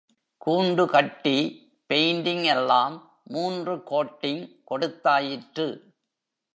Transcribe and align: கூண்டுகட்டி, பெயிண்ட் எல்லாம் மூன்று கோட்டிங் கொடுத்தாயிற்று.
கூண்டுகட்டி, 0.37 1.35
பெயிண்ட் 1.85 2.25
எல்லாம் 2.25 3.19
மூன்று 3.23 3.75
கோட்டிங் 3.75 4.61
கொடுத்தாயிற்று. 4.71 5.93